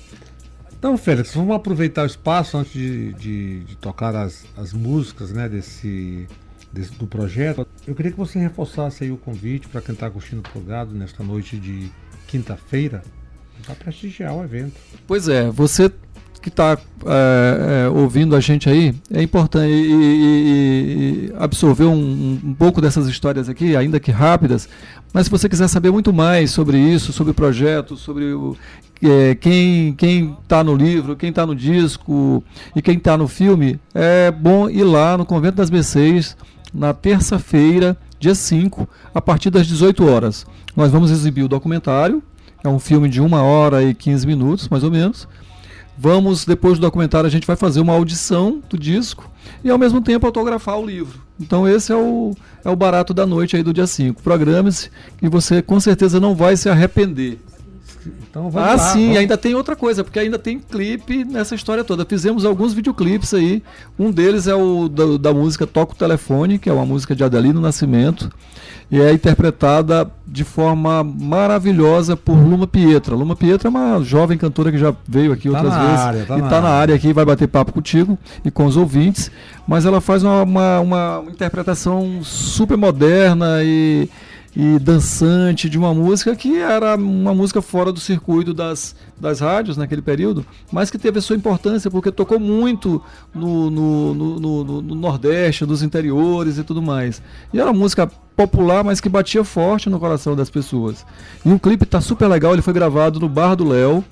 Então, 0.82 0.98
Félix, 0.98 1.36
vamos 1.36 1.56
aproveitar 1.56 2.02
o 2.02 2.08
espaço 2.08 2.58
antes 2.58 2.74
de, 2.74 3.14
de, 3.14 3.60
de 3.66 3.76
tocar 3.76 4.16
as, 4.16 4.46
as 4.58 4.74
músicas 4.74 5.32
né, 5.32 5.48
desse 5.48 6.28
desse, 6.72 6.94
do 6.94 7.08
projeto. 7.08 7.68
Eu 7.86 7.96
queria 7.96 8.12
que 8.12 8.18
você 8.18 8.40
reforçasse 8.40 9.04
aí 9.04 9.12
o 9.12 9.18
convite 9.18 9.68
para 9.68 9.82
quem 9.82 9.94
está 9.94 10.10
curtindo 10.10 10.44
nesta 10.94 11.24
noite 11.24 11.58
de 11.58 11.92
quinta-feira 12.28 13.02
para 13.66 13.76
prestigiar 13.76 14.36
o 14.36 14.44
evento. 14.44 14.74
Pois 15.06 15.28
é, 15.28 15.50
você 15.50 15.92
que 16.42 16.50
está 16.50 16.76
é, 17.06 17.86
é, 17.86 17.90
ouvindo 17.90 18.36
a 18.36 18.40
gente 18.40 18.68
aí, 18.68 18.96
é 19.12 19.22
importante 19.22 19.70
e, 19.72 19.94
e, 19.94 21.30
e 21.30 21.34
absorver 21.38 21.86
um, 21.86 22.40
um, 22.44 22.54
pouco 22.56 22.82
dessas 22.82 23.08
histórias 23.08 23.48
aqui, 23.48 23.76
ainda 23.76 24.00
que 24.00 24.10
rápidas, 24.10 24.68
mas 25.14 25.26
se 25.26 25.32
você 25.32 25.48
quiser 25.48 25.68
saber 25.68 25.92
muito 25.92 26.12
mais 26.12 26.50
sobre 26.50 26.80
isso, 26.80 27.14
sobre 27.14 27.30
o 27.30 27.34
projeto, 27.36 27.96
sobre 27.96 28.34
o, 28.34 28.58
é, 29.04 29.36
quem 29.36 29.96
está 30.42 30.64
no 30.64 30.76
livro, 30.76 31.16
quem 31.16 31.30
está 31.30 31.46
no 31.46 31.56
disco 31.56 32.44
e 32.76 32.82
quem 32.82 32.98
está 32.98 33.16
no 33.16 33.28
filme, 33.28 33.80
é 33.94 34.32
bom 34.32 34.68
ir 34.70 34.84
lá 34.84 35.18
no 35.18 35.26
Convento 35.26 35.58
das 35.58 35.70
B6, 35.70 36.36
na 36.74 36.94
terça-feira, 36.94 37.98
dia 38.20 38.36
5, 38.36 38.88
a 39.14 39.22
partir 39.22 39.50
das 39.50 39.68
18 39.68 40.06
horas. 40.08 40.46
Nós 40.76 40.92
vamos 40.92 41.12
exibir 41.12 41.44
o 41.44 41.48
documentário 41.48 42.24
É 42.64 42.70
um 42.70 42.80
filme 42.80 43.10
de 43.10 43.20
uma 43.20 43.42
hora 43.42 43.84
e 43.84 43.94
15 43.94 44.28
minutos, 44.28 44.70
mais 44.70 44.84
ou 44.84 44.92
menos. 44.92 45.28
Vamos, 45.98 46.46
depois 46.46 46.78
do 46.78 46.82
documentário, 46.82 47.28
a 47.28 47.32
gente 47.32 47.46
vai 47.46 47.56
fazer 47.56 47.80
uma 47.80 47.94
audição 47.94 48.62
do 48.70 48.78
disco 48.78 49.30
e 49.64 49.70
ao 49.70 49.78
mesmo 49.78 50.02
tempo 50.02 50.26
autografar 50.26 50.80
o 50.80 50.86
livro. 50.86 51.22
Então 51.40 51.68
esse 51.68 51.92
é 51.92 51.96
o, 51.96 52.36
é 52.64 52.70
o 52.70 52.76
barato 52.76 53.14
da 53.14 53.26
noite 53.26 53.56
aí 53.56 53.64
do 53.64 53.74
dia 53.74 53.88
5. 53.88 54.22
Programe-se 54.22 54.90
e 55.22 55.28
você 55.28 55.62
com 55.62 55.80
certeza 55.80 56.20
não 56.20 56.36
vai 56.36 56.56
se 56.56 56.70
arrepender. 56.70 57.40
Então 58.08 58.50
vamos 58.50 58.70
ah, 58.70 58.76
lá, 58.76 58.94
sim, 58.94 59.06
vamos... 59.06 59.18
ainda 59.18 59.38
tem 59.38 59.56
outra 59.56 59.76
coisa, 59.76 60.04
porque 60.04 60.20
ainda 60.20 60.40
tem 60.40 60.60
clipe 60.60 61.24
nessa 61.24 61.56
história 61.56 61.84
toda. 61.84 62.06
Fizemos 62.06 62.46
alguns 62.46 62.74
videoclipes 62.74 63.34
aí. 63.34 63.64
Um 63.98 64.12
deles 64.12 64.48
é 64.48 64.56
o 64.56 64.88
da, 64.88 65.18
da 65.18 65.34
música 65.34 65.68
Toca 65.68 65.94
o 65.94 65.96
Telefone, 65.96 66.58
que 66.60 66.70
é 66.70 66.74
uma 66.74 66.86
música 66.86 67.16
de 67.16 67.24
Adelino 67.24 67.62
Nascimento 67.62 68.32
e 68.92 69.00
é 69.00 69.14
interpretada 69.14 70.12
de 70.28 70.44
forma 70.44 71.02
maravilhosa 71.02 72.18
por 72.18 72.34
Luma 72.34 72.68
Pietra. 72.68 73.16
Luma 73.16 73.38
Pietra 73.38 73.70
é 73.70 73.72
uma 73.72 74.04
jovem 74.04 74.38
cantora 74.38 74.70
que 74.70 74.78
já 74.78 74.94
veio 75.08 75.32
aqui 75.32 75.50
tá 75.50 75.58
outras 75.58 75.82
vezes 75.82 76.00
área, 76.02 76.26
tá 76.26 76.38
e 76.38 76.42
está 76.42 76.62
na 76.62 76.70
área 76.70 76.94
aqui, 76.94 77.14
vai 77.14 77.24
bater 77.24 77.48
papo 77.48 77.72
contigo 77.72 78.20
e 78.44 78.52
com 78.52 78.66
os 78.66 78.76
ouvintes, 78.76 79.32
mas 79.66 79.86
ela 79.86 80.02
faz 80.02 80.24
uma, 80.24 80.44
uma, 80.44 80.80
uma 80.82 81.24
interpretação 81.30 82.20
super 82.22 82.76
moderna 82.76 83.64
e 83.64 84.10
e 84.56 84.78
dançante 84.80 85.70
de 85.70 85.78
uma 85.78 85.94
música 85.94 86.36
que 86.36 86.58
era 86.58 86.96
uma 86.96 87.34
música 87.34 87.62
fora 87.62 87.92
do 87.92 88.00
circuito 88.00 88.54
das, 88.54 88.96
das 89.20 89.40
rádios 89.40 89.78
naquele 89.78 90.02
período, 90.02 90.46
mas 90.72 90.90
que 90.90 90.98
teve 90.98 91.20
a 91.20 91.22
sua 91.22 91.36
importância 91.36 91.90
porque 91.90 92.12
tocou 92.12 92.40
muito 92.40 93.02
no, 93.34 93.70
no, 93.70 94.14
no, 94.14 94.40
no, 94.40 94.82
no 94.82 94.96
Nordeste, 94.96 95.66
nos 95.66 95.82
interiores 95.82 96.58
e 96.58 96.64
tudo 96.64 96.82
mais. 96.82 97.22
E 97.54 97.60
era 97.60 97.72
uma 97.72 97.80
música 97.80 98.12
popular, 98.36 98.84
mas 98.84 99.00
que 99.00 99.08
batia 99.08 99.44
forte 99.44 99.90
no 99.90 100.00
coração 100.00 100.36
das 100.36 100.50
pessoas. 100.50 101.06
E 101.46 101.52
o 101.52 101.60
clipe 101.60 101.84
está 101.84 102.02
super 102.02 102.28
legal, 102.28 102.54
ele 102.54 102.62
foi 102.62 102.74
gravado 102.74 103.20
no 103.20 103.30
Bar 103.30 103.56
do 103.56 103.68
Léo 103.68 104.04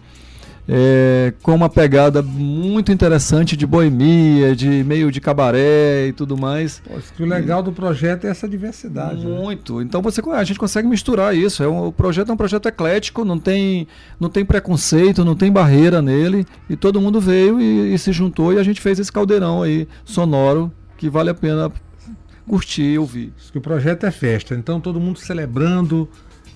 é, 0.71 1.33
com 1.41 1.55
uma 1.55 1.67
pegada 1.67 2.21
muito 2.21 2.91
interessante 2.91 3.57
de 3.57 3.65
boemia, 3.65 4.55
de 4.55 4.83
meio 4.83 5.11
de 5.11 5.19
cabaré 5.19 6.07
e 6.07 6.13
tudo 6.13 6.37
mais. 6.37 6.79
Poxa, 6.87 7.11
o 7.19 7.25
legal 7.25 7.63
do 7.63 7.71
projeto 7.71 8.25
é 8.25 8.29
essa 8.29 8.47
diversidade. 8.47 9.25
Né? 9.25 9.35
Muito. 9.35 9.79
Né? 9.79 9.85
Então 9.85 9.99
você, 9.99 10.21
a 10.29 10.43
gente 10.43 10.59
consegue 10.59 10.87
misturar 10.87 11.35
isso. 11.35 11.63
É 11.63 11.67
um, 11.67 11.87
o 11.87 11.91
projeto 11.91 12.29
é 12.29 12.33
um 12.33 12.37
projeto 12.37 12.67
eclético, 12.67 13.25
não 13.25 13.39
tem, 13.39 13.87
não 14.19 14.29
tem 14.29 14.45
preconceito, 14.45 15.25
não 15.25 15.35
tem 15.35 15.51
barreira 15.51 16.03
nele. 16.03 16.45
E 16.69 16.75
todo 16.75 17.01
mundo 17.01 17.19
veio 17.19 17.59
e, 17.59 17.95
e 17.95 17.97
se 17.97 18.11
juntou 18.11 18.53
e 18.53 18.59
a 18.59 18.63
gente 18.63 18.79
fez 18.79 18.99
esse 18.99 19.11
caldeirão 19.11 19.63
aí 19.63 19.87
sonoro 20.05 20.71
que 20.97 21.09
vale 21.09 21.31
a 21.31 21.33
pena 21.33 21.71
curtir 22.47 22.83
e 22.83 22.99
ouvir. 22.99 23.33
Que 23.51 23.57
o 23.57 23.61
projeto 23.61 24.05
é 24.05 24.11
festa, 24.11 24.53
então 24.53 24.79
todo 24.79 24.99
mundo 24.99 25.17
celebrando 25.17 26.07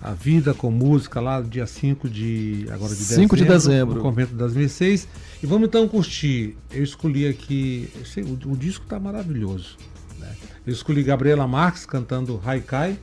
a 0.03 0.11
vida 0.11 0.53
com 0.53 0.69
música 0.69 1.21
lá 1.21 1.39
no 1.39 1.47
dia 1.47 1.65
5 1.65 2.09
de 2.09 2.67
agora 2.69 2.93
de 2.93 3.05
5 3.05 3.37
dezembro, 3.37 3.37
de 3.37 3.45
dezembro, 3.45 3.95
no 3.95 4.01
convento 4.01 4.31
das 4.31 4.51
2006. 4.51 5.07
E 5.41 5.47
vamos 5.47 5.69
então 5.69 5.87
curtir. 5.87 6.57
Eu 6.69 6.83
escolhi 6.83 7.25
aqui, 7.25 7.89
sei, 8.03 8.21
o, 8.21 8.37
o, 8.51 8.57
disco 8.57 8.83
está 8.83 8.99
maravilhoso. 8.99 9.77
Né? 10.19 10.27
Eu 10.67 10.73
escolhi 10.73 11.03
Gabriela 11.03 11.47
Marques 11.47 11.85
cantando 11.85 12.41
Haikai 12.45 12.97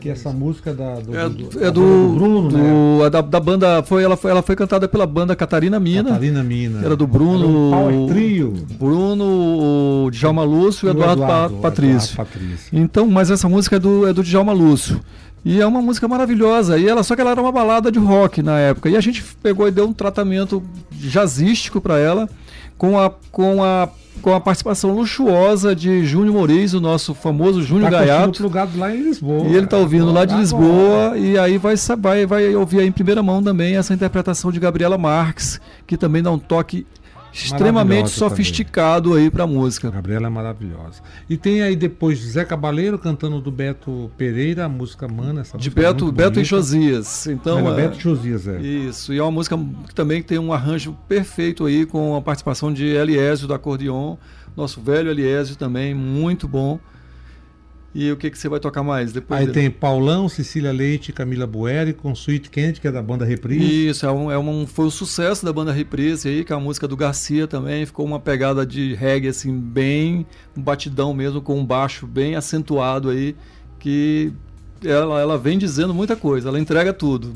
que 0.00 0.10
é 0.10 0.12
essa 0.12 0.30
música 0.30 0.74
da, 0.74 0.96
do, 0.96 1.16
é, 1.16 1.28
do, 1.28 1.64
é 1.64 1.70
do, 1.70 1.80
do 1.80 2.14
Bruno, 2.14 2.48
do, 2.50 2.58
né? 2.58 3.10
Da, 3.10 3.22
da, 3.22 3.40
banda 3.40 3.82
foi 3.82 4.02
ela 4.02 4.14
foi 4.14 4.30
ela 4.30 4.42
foi 4.42 4.54
cantada 4.54 4.86
pela 4.86 5.06
banda 5.06 5.34
Catarina 5.34 5.80
Mina. 5.80 6.10
Catarina 6.10 6.42
Mina. 6.42 6.84
Era 6.84 6.94
do 6.94 7.06
Bruno. 7.06 7.74
Era 7.74 7.86
um 7.86 8.06
trio. 8.06 8.52
Bruno, 8.78 9.24
o 10.04 10.10
Djalma 10.10 10.44
Lúcio 10.44 10.86
e 10.86 10.90
Eduardo, 10.90 11.22
Eduardo, 11.22 11.54
pa, 11.56 11.62
Patrício. 11.62 12.12
Eduardo 12.12 12.30
Patrício. 12.30 12.78
Então, 12.78 13.08
mas 13.08 13.30
essa 13.30 13.48
música 13.48 13.76
é 13.76 13.78
do 13.78 14.06
é 14.06 14.12
do 14.12 14.22
Djalma 14.22 14.52
Lúcio. 14.52 15.00
E 15.48 15.60
é 15.60 15.66
uma 15.66 15.80
música 15.80 16.08
maravilhosa. 16.08 16.76
E 16.76 16.88
ela 16.88 17.04
só 17.04 17.14
que 17.14 17.20
ela 17.20 17.30
era 17.30 17.40
uma 17.40 17.52
balada 17.52 17.92
de 17.92 18.00
rock 18.00 18.42
na 18.42 18.58
época. 18.58 18.90
E 18.90 18.96
a 18.96 19.00
gente 19.00 19.22
pegou 19.40 19.68
e 19.68 19.70
deu 19.70 19.86
um 19.86 19.92
tratamento 19.92 20.60
jazzístico 20.90 21.80
para 21.80 22.00
ela 22.00 22.28
com 22.76 22.98
a 22.98 23.12
com 23.30 23.62
a 23.62 23.88
com 24.20 24.34
a 24.34 24.40
participação 24.40 24.92
luxuosa 24.92 25.76
de 25.76 26.04
Júnior 26.04 26.34
Moreira, 26.34 26.78
o 26.78 26.80
nosso 26.80 27.14
famoso 27.14 27.62
Júnior 27.62 27.90
tá 27.92 27.98
Gaiato. 27.98 28.40
plugado 28.40 28.76
lá 28.76 28.92
em 28.92 29.02
Lisboa. 29.02 29.46
E 29.46 29.54
ele 29.54 29.66
está 29.66 29.76
ouvindo 29.76 30.10
lá 30.10 30.24
de 30.24 30.34
Lisboa 30.34 31.16
e 31.16 31.38
aí 31.38 31.58
vai, 31.58 31.74
vai, 31.96 32.26
vai 32.26 32.56
ouvir 32.56 32.80
em 32.80 32.90
primeira 32.90 33.22
mão 33.22 33.40
também 33.40 33.76
essa 33.76 33.94
interpretação 33.94 34.50
de 34.50 34.58
Gabriela 34.58 34.98
Marques, 34.98 35.60
que 35.86 35.96
também 35.96 36.24
dá 36.24 36.32
um 36.32 36.38
toque 36.38 36.84
extremamente 37.44 38.10
sofisticado 38.10 39.10
também. 39.10 39.24
aí 39.24 39.30
para 39.30 39.46
música. 39.46 39.90
Gabriela 39.90 40.26
é 40.26 40.30
maravilhosa. 40.30 41.02
E 41.28 41.36
tem 41.36 41.62
aí 41.62 41.76
depois 41.76 42.18
Zé 42.18 42.44
Cabaleiro 42.44 42.98
cantando 42.98 43.40
do 43.40 43.50
Beto 43.50 44.10
Pereira, 44.16 44.64
a 44.64 44.68
música 44.68 45.06
Mana, 45.06 45.42
essa 45.42 45.58
De 45.58 45.70
Beto, 45.70 46.10
Beto 46.10 46.40
e 46.40 46.44
Josias. 46.44 47.26
Então, 47.26 47.70
é, 47.72 47.76
Beto 47.76 47.98
e 47.98 48.02
Josias, 48.02 48.48
é. 48.48 48.60
Isso, 48.60 49.12
e 49.12 49.18
é 49.18 49.22
uma 49.22 49.32
música 49.32 49.58
que 49.86 49.94
também 49.94 50.22
tem 50.22 50.38
um 50.38 50.52
arranjo 50.52 50.96
perfeito 51.08 51.66
aí 51.66 51.84
com 51.84 52.16
a 52.16 52.22
participação 52.22 52.72
de 52.72 52.86
Eliésio 52.86 53.46
do 53.46 53.54
acordeon, 53.54 54.16
nosso 54.56 54.80
velho 54.80 55.10
Eliésio 55.10 55.56
também, 55.56 55.94
muito 55.94 56.48
bom. 56.48 56.80
E 57.98 58.12
o 58.12 58.16
que, 58.18 58.30
que 58.30 58.38
você 58.38 58.46
vai 58.46 58.60
tocar 58.60 58.82
mais 58.82 59.10
depois? 59.10 59.40
Aí 59.40 59.46
dele? 59.46 59.58
tem 59.58 59.70
Paulão, 59.70 60.28
Cecília 60.28 60.70
Leite, 60.70 61.14
Camila 61.14 61.46
Bueri 61.46 61.94
com 61.94 62.12
Sweet 62.12 62.50
Candy, 62.50 62.78
que 62.78 62.86
é 62.86 62.92
da 62.92 63.00
banda 63.00 63.24
Reprise. 63.24 63.88
Isso, 63.88 64.04
é 64.04 64.12
um, 64.12 64.30
é 64.30 64.38
um, 64.38 64.66
foi 64.66 64.84
um 64.84 64.90
sucesso 64.90 65.42
da 65.46 65.50
banda 65.50 65.72
Reprise 65.72 66.28
aí, 66.28 66.44
que 66.44 66.52
é 66.52 66.56
a 66.56 66.60
música 66.60 66.86
do 66.86 66.94
Garcia 66.94 67.46
também. 67.46 67.86
Ficou 67.86 68.04
uma 68.04 68.20
pegada 68.20 68.66
de 68.66 68.92
reggae 68.92 69.28
assim, 69.28 69.58
bem 69.58 70.26
um 70.54 70.60
batidão 70.60 71.14
mesmo, 71.14 71.40
com 71.40 71.58
um 71.58 71.64
baixo 71.64 72.06
bem 72.06 72.34
acentuado 72.34 73.08
aí, 73.08 73.34
que 73.78 74.30
ela, 74.84 75.18
ela 75.18 75.38
vem 75.38 75.56
dizendo 75.56 75.94
muita 75.94 76.14
coisa, 76.14 76.50
ela 76.50 76.60
entrega 76.60 76.92
tudo. 76.92 77.32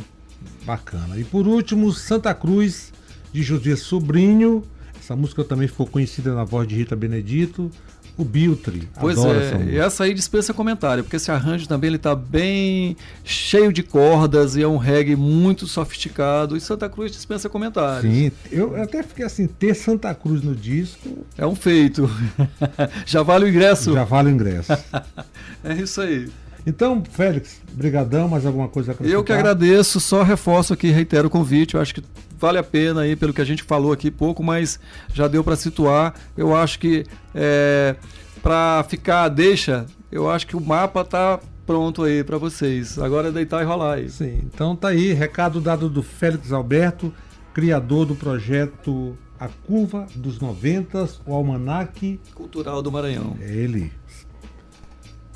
Bacana. 0.67 1.19
E 1.19 1.25
por 1.25 1.47
último, 1.49 1.91
Santa 1.91 2.35
Cruz, 2.35 2.93
de 3.33 3.43
José 3.43 3.77
Sobrinho. 3.77 4.63
Essa 5.03 5.17
música 5.17 5.43
também 5.43 5.67
ficou 5.67 5.87
conhecida 5.87 6.35
na 6.35 6.45
voz 6.45 6.69
de 6.69 6.75
Rita 6.75 6.95
Benedito 6.95 7.71
o 8.17 8.25
Biltre. 8.25 8.89
Pois 8.99 9.19
é, 9.19 9.31
essa, 9.31 9.57
e 9.63 9.79
essa 9.79 10.05
aí 10.05 10.15
dispensa 10.15 10.53
comentário, 10.53 11.03
porque 11.03 11.17
esse 11.17 11.31
arranjo 11.31 11.67
também 11.67 11.89
ele 11.89 11.99
tá 11.99 12.15
bem 12.15 12.97
cheio 13.25 13.73
de 13.73 13.83
cordas 13.83 14.57
e 14.57 14.63
é 14.63 14.69
um 14.69 14.77
reggae 14.77 15.17
muito 15.17 15.67
sofisticado. 15.67 16.57
E 16.57 16.61
Santa 16.61 16.89
Cruz 16.89 17.13
dispensa 17.13 17.49
comentários. 17.49 18.13
Sim, 18.13 18.33
eu 18.51 18.81
até 18.81 19.03
fiquei 19.03 19.25
assim, 19.25 19.47
ter 19.47 19.75
Santa 19.75 20.15
Cruz 20.15 20.43
no 20.43 20.55
disco. 20.55 21.25
É 21.37 21.47
um 21.47 21.55
feito. 21.55 22.11
Já 23.07 23.23
vale 23.23 23.47
o 23.47 23.49
ingresso. 23.49 23.93
Já 23.93 24.05
vale 24.05 24.29
o 24.29 24.33
ingresso. 24.33 24.73
é 25.65 25.75
isso 25.75 26.01
aí. 26.01 26.29
Então, 26.67 27.03
Félix, 27.11 27.61
brigadão, 27.73 28.29
mais 28.29 28.45
alguma 28.45 28.69
coisa 28.69 28.93
a 28.99 29.05
Eu 29.05 29.25
que 29.25 29.33
agradeço, 29.33 29.99
só 29.99 30.23
reforço 30.23 30.75
aqui, 30.75 30.91
reitero 30.91 31.29
o 31.29 31.31
convite, 31.31 31.75
eu 31.75 31.81
acho 31.81 31.95
que 31.95 32.03
vale 32.41 32.59
a 32.59 32.63
pena 32.63 33.03
aí 33.03 33.15
pelo 33.15 33.33
que 33.33 33.41
a 33.41 33.45
gente 33.45 33.63
falou 33.63 33.93
aqui 33.93 34.11
pouco, 34.11 34.43
mas 34.43 34.81
já 35.13 35.29
deu 35.29 35.45
para 35.45 35.55
situar. 35.55 36.15
Eu 36.37 36.57
acho 36.57 36.79
que 36.79 37.05
é, 37.35 37.95
para 38.43 38.85
ficar 38.89 39.29
deixa, 39.29 39.87
eu 40.11 40.31
acho 40.31 40.47
que 40.47 40.57
o 40.57 40.61
mapa 40.61 41.05
tá 41.05 41.39
pronto 41.67 42.03
aí 42.03 42.25
para 42.25 42.39
vocês. 42.39 42.99
Agora 42.99 43.29
é 43.29 43.31
deitar 43.31 43.63
e 43.63 43.65
rolar 43.65 43.95
aí. 43.95 44.09
Sim, 44.09 44.41
então 44.45 44.75
tá 44.75 44.89
aí, 44.89 45.13
recado 45.13 45.61
dado 45.61 45.89
do 45.89 46.03
Félix 46.03 46.51
Alberto, 46.51 47.13
criador 47.53 48.07
do 48.07 48.15
projeto 48.15 49.17
A 49.39 49.49
Curva 49.49 50.07
dos 50.15 50.41
Noventas, 50.41 51.21
o 51.27 51.35
Almanac 51.35 52.19
Cultural 52.35 52.81
do 52.81 52.91
Maranhão. 52.91 53.37
É 53.41 53.53
ele. 53.53 53.93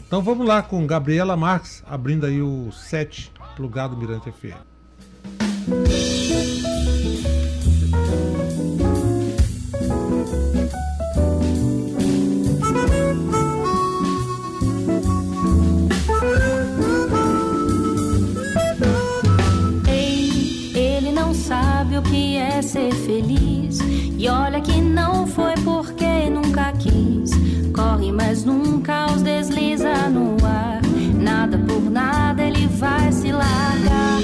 Então 0.07 0.23
vamos 0.23 0.47
lá 0.47 0.63
com 0.63 0.87
Gabriela 0.87 1.37
Marques, 1.37 1.83
abrindo 1.87 2.25
aí 2.25 2.41
o 2.41 2.71
set 2.73 3.33
plugado 3.57 3.97
Mirante 3.97 4.33
FM. 4.33 6.04
Ser 22.75 22.93
feliz. 22.93 23.79
E 24.19 24.29
olha 24.29 24.61
que 24.61 24.81
não 24.81 25.29
foi 25.29 25.55
porque 25.63 26.29
nunca 26.29 26.73
quis 26.73 27.31
corre, 27.73 28.11
mas 28.11 28.45
nunca 28.45 29.07
os 29.13 29.23
desliza 29.23 30.09
no 30.11 30.37
ar. 30.45 30.81
Nada 31.17 31.57
por 31.57 31.89
nada 31.89 32.43
ele 32.43 32.67
vai 32.67 33.13
se 33.13 33.31
largar. 33.31 34.19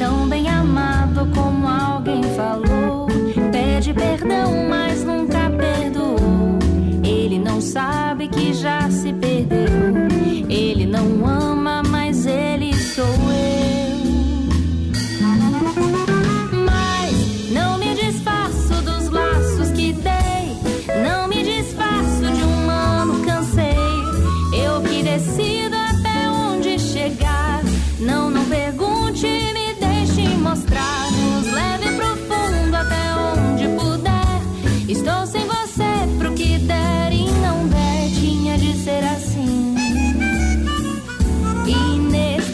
Tão 0.00 0.28
bem 0.28 0.48
amado 0.48 1.28
como 1.32 1.68
alguém 1.68 2.24
falou. 2.34 3.06
Pede 3.52 3.94
perdão, 3.94 4.50
mas 4.68 5.04
nunca 5.04 5.48
perdoou. 5.50 6.58
Ele 7.04 7.38
não 7.38 7.60
sabe 7.60 8.26
que 8.26 8.52
já 8.52 8.90
se 8.90 9.12
perdeu. 9.12 10.08
Ele 10.48 10.86
não 10.86 11.24
ama, 11.24 11.61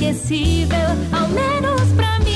inesquecível, 0.08 0.78
ao 1.12 1.28
menos 1.28 1.92
pra 1.92 2.18
mim. 2.20 2.28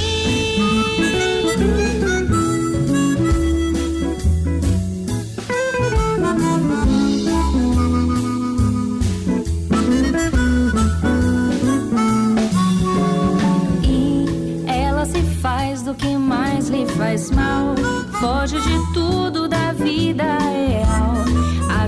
E 13.82 14.64
ela 14.66 15.04
se 15.06 15.22
faz 15.40 15.82
do 15.82 15.94
que 15.94 16.16
mais 16.16 16.68
lhe 16.68 16.86
faz 16.86 17.30
mal, 17.30 17.74
foge 18.20 18.60
de 18.60 18.92
tudo 18.92 19.48
da 19.48 19.72
vida 19.72 20.24
real. 20.38 21.11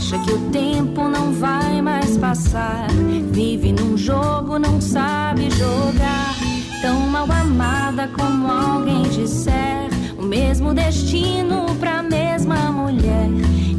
Acha 0.04 0.18
que 0.18 0.32
o 0.34 0.38
tempo 0.50 1.08
não 1.08 1.32
vai 1.32 1.80
mais 1.80 2.18
passar. 2.18 2.88
Vive 3.32 3.72
num 3.72 3.96
jogo, 3.96 4.58
não 4.58 4.78
sabe 4.78 5.48
jogar. 5.52 6.34
Tão 6.82 7.00
mal 7.08 7.26
amada 7.32 8.06
como 8.08 8.46
alguém 8.46 9.04
disser. 9.04 9.88
O 10.18 10.22
mesmo 10.22 10.74
destino 10.74 11.74
pra 11.80 12.02
mesma 12.02 12.70
mulher. 12.70 13.30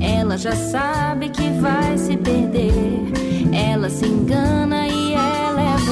Ela 0.01 0.35
já 0.35 0.55
sabe 0.55 1.29
que 1.29 1.47
vai 1.61 1.95
se 1.95 2.17
perder. 2.17 2.73
Ela 3.53 3.87
se 3.87 4.07
engana 4.07 4.87
e 4.87 5.13
ela 5.13 5.61
é 5.61 5.84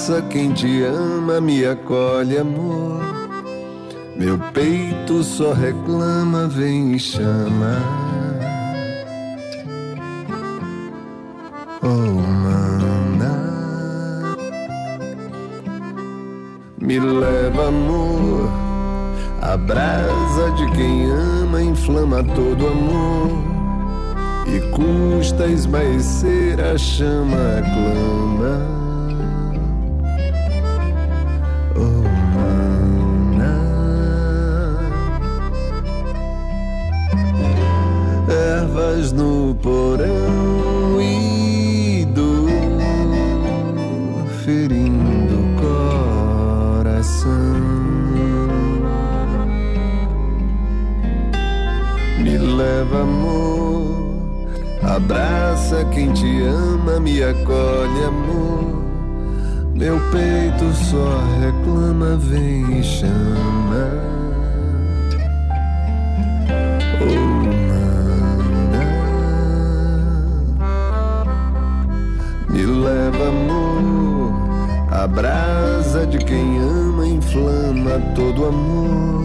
Abraça 0.00 0.22
quem 0.30 0.50
te 0.54 0.82
ama, 0.82 1.42
me 1.42 1.62
acolhe, 1.66 2.38
amor. 2.38 3.02
Meu 4.16 4.38
peito 4.54 5.22
só 5.22 5.52
reclama, 5.52 6.46
vem 6.46 6.94
e 6.94 6.98
chama. 6.98 7.76
Oh, 11.82 12.18
mana. 12.42 13.36
Me 16.80 16.98
leva, 16.98 17.68
amor. 17.68 18.48
A 19.42 19.54
brasa 19.58 20.50
de 20.56 20.70
quem 20.70 21.10
ama 21.12 21.62
inflama 21.62 22.24
todo 22.24 22.68
amor. 22.68 23.30
E 24.46 24.60
custa 24.70 25.46
esmaecer 25.46 26.58
a 26.58 26.78
chama 26.78 27.60
clama. 27.74 28.79
No 39.00 39.56
porão 39.62 41.00
e 41.00 42.06
dor 42.14 42.50
ferindo 44.44 45.34
o 45.34 45.46
coração. 46.78 47.30
Me 52.18 52.36
leva, 52.36 53.00
amor. 53.00 54.10
Abraça 54.82 55.82
quem 55.92 56.12
te 56.12 56.42
ama, 56.42 57.00
me 57.00 57.22
acolhe, 57.22 58.04
amor. 58.06 58.82
Meu 59.74 59.98
peito 60.10 60.72
só 60.74 61.20
reclama, 61.40 62.16
vem 62.16 62.78
e 62.78 62.82
chama. 62.84 64.19
Leva, 72.80 73.28
amor. 73.28 74.32
A 74.90 75.06
brasa 75.06 76.06
de 76.06 76.18
quem 76.18 76.58
ama 76.58 77.06
inflama 77.06 78.00
todo 78.14 78.46
amor. 78.46 79.24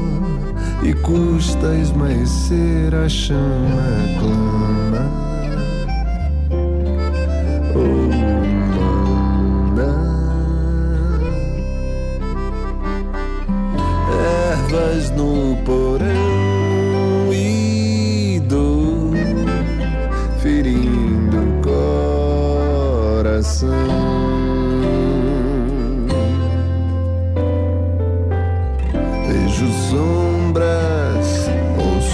E 0.83 0.93
custa 0.93 1.73
esmaecer 1.75 2.93
a 2.93 3.09
chama 3.09 3.87
clama. 4.19 5.25
Oh. 7.75 8.05
Ervas 14.53 15.11
no 15.11 15.57
porão 15.65 16.14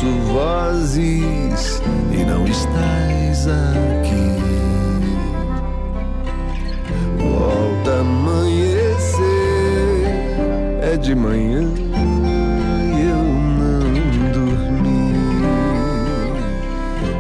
ouço 0.02 0.10
vozes 0.34 1.82
e 2.12 2.26
não 2.26 2.46
estás 2.48 3.48
aqui. 3.48 4.42
Volta 7.20 8.00
amanhecer, 8.00 9.22
é 10.82 10.98
de 10.98 11.14
manhã 11.14 11.70
e 12.98 13.02
eu 13.10 13.24
não 13.60 13.84
dormi. 14.32 15.14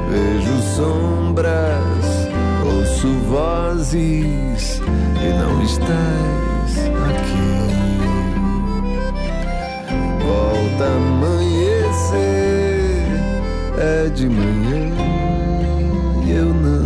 Vejo 0.09 0.57
sombras, 0.75 2.27
ouço 2.65 3.09
vozes 3.29 4.81
e 5.21 5.29
não 5.39 5.61
estás 5.61 6.79
aqui. 7.09 7.51
Volta 10.25 10.85
amanhecer, 10.85 11.60
é 13.81 14.09
de 14.09 14.29
manhã 14.29 14.95
eu 16.29 16.53
não 16.53 16.80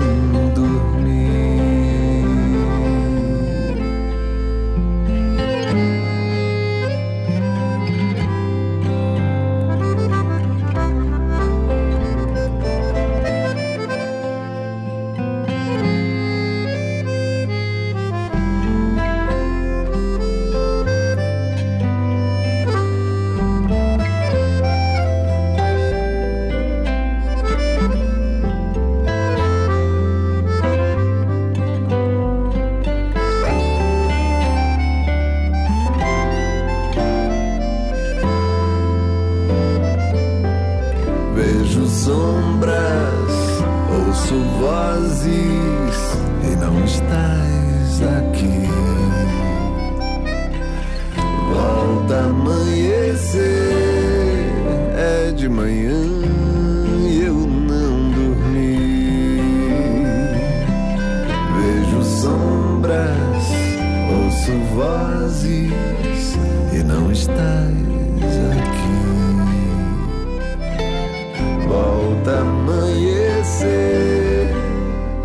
até 72.26 72.40
amanhecer. 72.40 73.70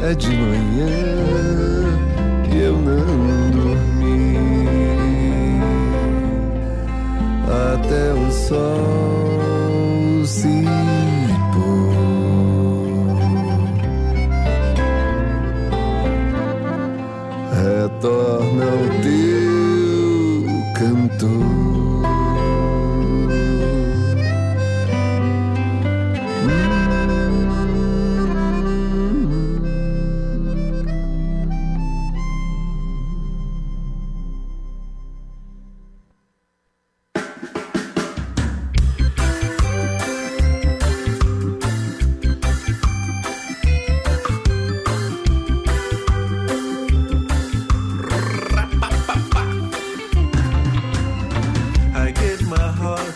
É 0.02 0.14
de 0.14 0.36
manhã 0.36 0.86
que 2.44 2.58
eu 2.58 2.76
não 2.76 3.50
dormi. 3.50 4.36
Até 7.72 8.12
o 8.12 8.30
sol 8.30 10.24
se 10.26 10.64
pôr. 11.54 11.94
Retornam 17.62 18.89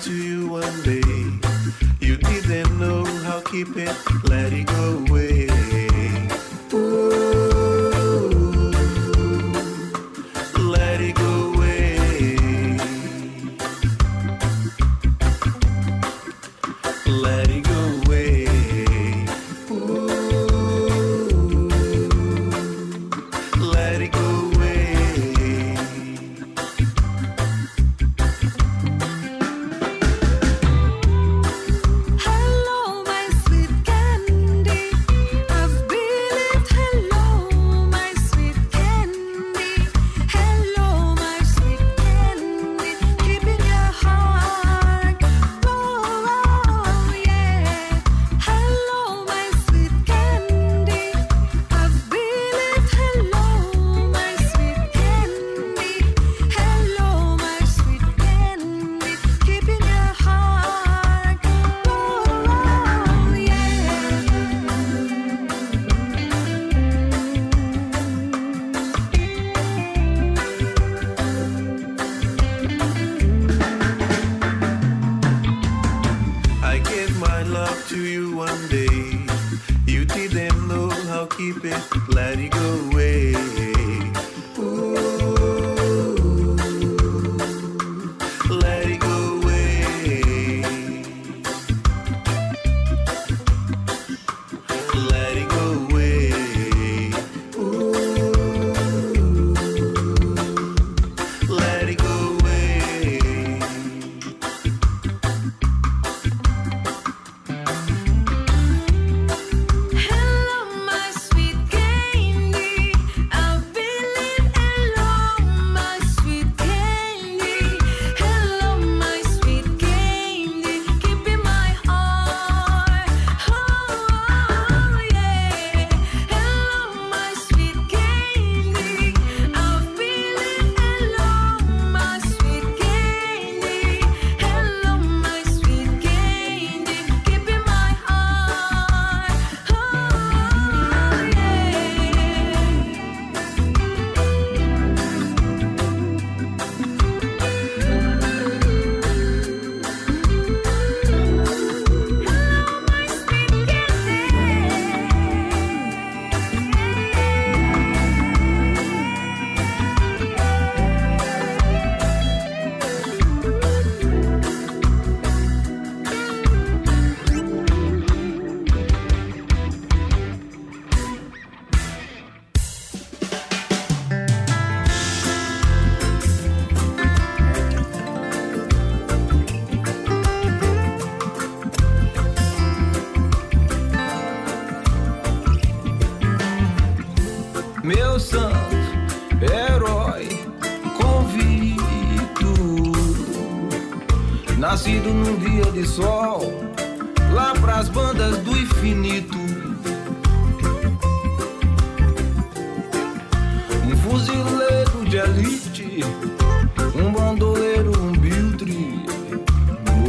to 0.04 0.12
you 0.12 0.48
one 0.48 0.82
day. 0.82 1.00
You 1.98 2.18
didn't 2.18 2.78
know 2.78 3.04
how 3.22 3.40
keep 3.40 3.74
it, 3.74 3.96
let 4.28 4.52
it 4.52 4.66
go 4.66 5.02
away. 5.08 5.23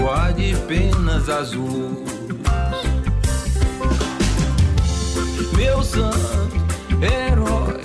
voar 0.05 0.31
de 0.33 0.55
penas 0.67 1.27
azul. 1.27 2.05
Meu 5.57 5.81
santo 5.81 6.61
herói 7.01 7.81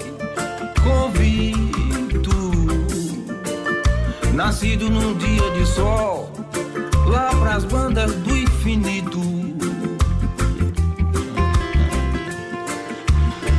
convicto, 0.84 2.30
nascido 4.34 4.90
num 4.90 5.14
dia 5.14 5.50
de 5.52 5.64
sol, 5.64 6.30
lá 7.06 7.30
pras 7.40 7.64
bandas 7.64 8.12
do 8.16 8.36
infinito. 8.36 9.18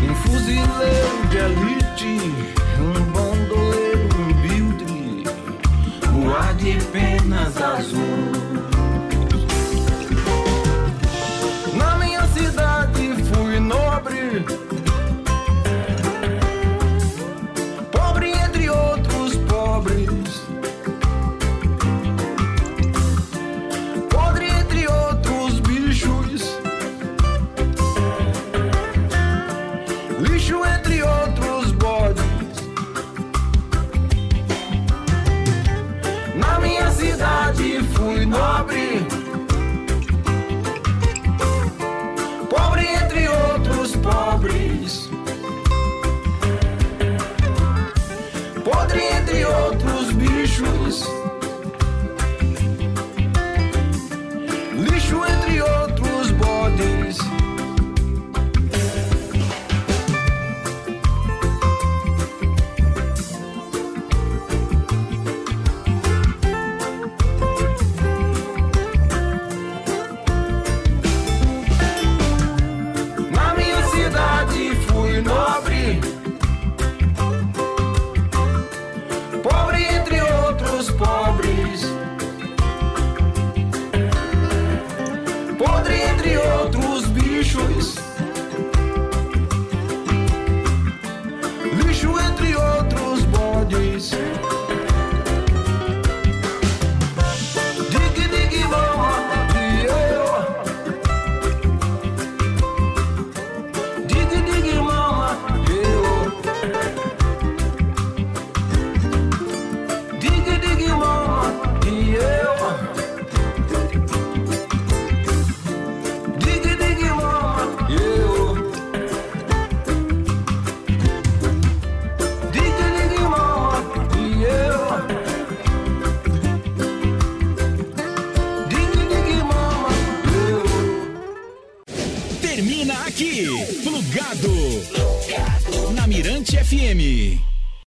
Um 0.07 0.15
fuzileiro 0.21 1.27
de 1.31 1.37
elite, 1.37 2.31
um 2.79 2.93
bandoleiro, 3.11 4.07
um 4.19 4.33
building, 4.43 5.23
voar 6.11 6.53
de 6.53 6.73
penas 6.91 7.59
azul. 7.59 8.10